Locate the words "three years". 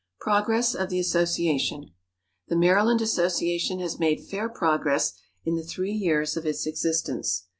5.63-6.35